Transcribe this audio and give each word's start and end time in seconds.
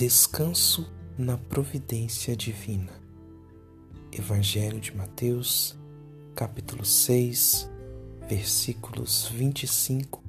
Descanso 0.00 0.90
na 1.18 1.36
providência 1.36 2.34
divina. 2.34 2.90
Evangelho 4.10 4.80
de 4.80 4.96
Mateus, 4.96 5.78
capítulo 6.34 6.86
6, 6.86 7.70
versículos 8.26 9.28
25 9.28 10.24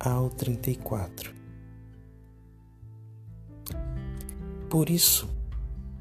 ao 0.00 0.30
34. 0.30 1.30
Por 4.70 4.88
isso, 4.88 5.28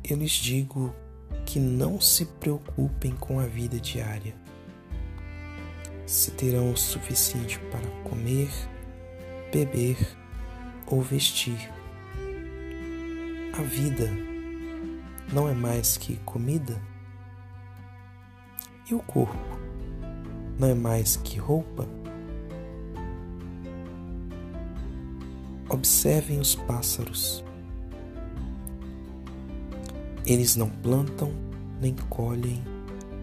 eu 0.01 0.15
lhes 0.15 0.31
digo 0.31 0.95
que 1.45 1.59
não 1.59 1.99
se 1.99 2.23
preocupem 2.23 3.11
com 3.17 3.41
a 3.41 3.45
vida 3.45 3.77
diária, 3.77 4.33
se 6.05 6.31
terão 6.31 6.71
o 6.71 6.77
suficiente 6.77 7.59
para 7.69 7.89
comer, 8.09 8.49
beber 9.51 9.97
ou 10.87 11.01
vestir. 11.01 11.75
A 13.57 13.61
vida 13.61 14.11
não 15.31 15.47
é 15.47 15.53
mais 15.53 15.95
que 15.95 16.17
comida? 16.25 16.77
E 18.91 18.93
o 18.93 18.99
corpo 18.99 19.57
não 20.59 20.67
é 20.67 20.73
mais 20.73 21.15
que 21.15 21.39
roupa? 21.39 21.87
Observem 25.69 26.37
os 26.37 26.53
pássaros. 26.53 27.45
Eles 30.25 30.57
não 30.57 30.69
plantam, 30.69 31.31
nem 31.79 31.95
colhem, 32.09 32.61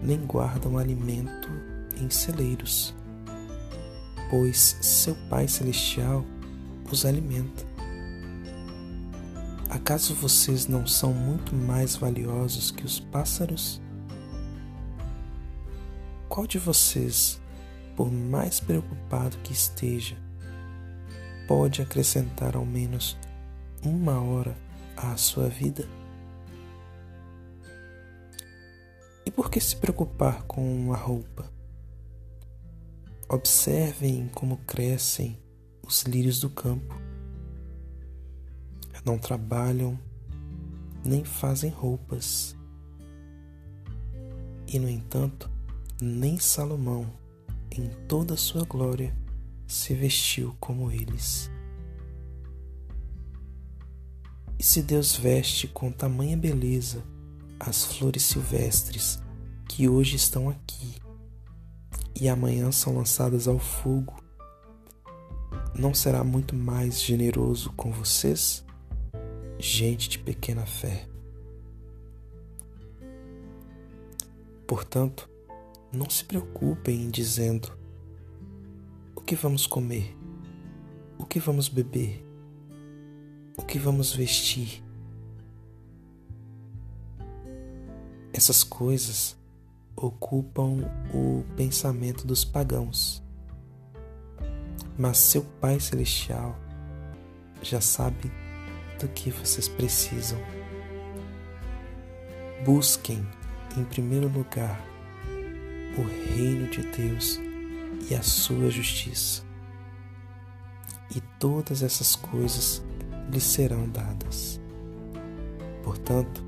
nem 0.01 0.17
guardam 0.17 0.79
alimento 0.79 1.47
em 2.01 2.09
celeiros, 2.09 2.95
pois 4.31 4.79
seu 4.81 5.15
Pai 5.29 5.47
Celestial 5.47 6.25
os 6.91 7.05
alimenta. 7.05 7.72
Acaso 9.73 10.13
vocês 10.13 10.67
não 10.67 10.85
são 10.85 11.11
muito 11.11 11.55
mais 11.55 11.95
valiosos 11.95 12.69
que 12.69 12.85
os 12.85 12.99
pássaros? 12.99 13.81
Qual 16.29 16.45
de 16.45 16.59
vocês, 16.59 17.41
por 17.95 18.11
mais 18.11 18.59
preocupado 18.59 19.35
que 19.39 19.51
esteja, 19.51 20.15
pode 21.47 21.81
acrescentar 21.81 22.55
ao 22.55 22.63
menos 22.63 23.17
uma 23.83 24.21
hora 24.21 24.55
à 24.95 25.17
sua 25.17 25.49
vida? 25.49 25.89
E 29.25 29.31
por 29.31 29.49
que 29.49 29.59
se 29.59 29.75
preocupar 29.75 30.43
com 30.43 30.93
a 30.93 30.97
roupa? 30.97 31.51
Observem 33.27 34.29
como 34.35 34.57
crescem 34.67 35.41
os 35.81 36.03
lírios 36.03 36.39
do 36.39 36.49
campo. 36.51 37.02
Não 39.05 39.17
trabalham 39.17 39.99
nem 41.05 41.23
fazem 41.23 41.69
roupas. 41.69 42.55
E, 44.67 44.79
no 44.79 44.89
entanto, 44.89 45.49
nem 46.01 46.39
Salomão, 46.39 47.05
em 47.71 47.89
toda 48.07 48.33
a 48.33 48.37
sua 48.37 48.63
glória, 48.63 49.15
se 49.67 49.93
vestiu 49.93 50.55
como 50.59 50.91
eles. 50.91 51.49
E 54.57 54.63
se 54.63 54.81
Deus 54.81 55.15
veste 55.15 55.67
com 55.67 55.91
tamanha 55.91 56.37
beleza 56.37 57.03
as 57.59 57.85
flores 57.85 58.23
silvestres 58.23 59.21
que 59.67 59.89
hoje 59.89 60.15
estão 60.15 60.49
aqui 60.49 60.95
e 62.19 62.29
amanhã 62.29 62.71
são 62.71 62.95
lançadas 62.95 63.47
ao 63.47 63.59
fogo, 63.59 64.21
não 65.75 65.93
será 65.93 66.23
muito 66.23 66.55
mais 66.55 67.01
generoso 67.01 67.71
com 67.73 67.91
vocês, 67.91 68.63
gente 69.63 70.09
de 70.09 70.19
pequena 70.19 70.65
fé? 70.65 71.07
Portanto, 74.67 75.29
não 75.89 76.09
se 76.09 76.25
preocupem 76.25 77.03
em 77.03 77.09
dizendo: 77.09 77.71
o 79.15 79.21
que 79.21 79.35
vamos 79.35 79.65
comer? 79.65 80.13
O 81.17 81.25
que 81.25 81.39
vamos 81.39 81.69
beber? 81.69 82.21
O 83.57 83.61
que 83.61 83.79
vamos 83.79 84.13
vestir? 84.13 84.83
Essas 88.33 88.65
coisas 88.65 89.37
ocupam 89.95 90.79
o 91.13 91.45
pensamento 91.55 92.27
dos 92.27 92.43
pagãos. 92.43 93.23
Mas 94.97 95.17
seu 95.19 95.43
Pai 95.61 95.79
Celestial 95.79 96.53
já 97.61 97.79
sabe 97.79 98.42
do 98.99 99.07
que 99.09 99.29
vocês 99.29 99.67
precisam. 99.67 100.39
Busquem, 102.65 103.25
em 103.77 103.83
primeiro 103.83 104.27
lugar, 104.27 104.81
o 105.97 106.01
reino 106.01 106.67
de 106.67 106.81
Deus 106.83 107.39
e 108.09 108.15
a 108.15 108.21
sua 108.21 108.69
justiça, 108.69 109.43
e 111.15 111.21
todas 111.39 111.83
essas 111.83 112.15
coisas 112.15 112.83
lhes 113.29 113.43
serão 113.43 113.87
dadas. 113.89 114.59
Portanto, 115.83 116.43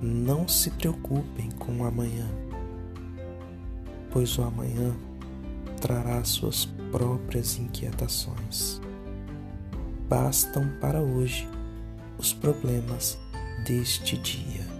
não 0.00 0.46
se 0.46 0.70
preocupem 0.70 1.50
com 1.52 1.80
o 1.80 1.84
amanhã, 1.84 2.28
pois 4.10 4.38
o 4.38 4.42
amanhã 4.42 4.94
trará 5.80 6.22
suas 6.24 6.66
próprias 6.92 7.58
inquietações. 7.58 8.80
Bastam 10.08 10.68
para 10.80 11.00
hoje 11.00 11.48
os 12.18 12.32
problemas 12.32 13.18
deste 13.64 14.16
dia. 14.18 14.77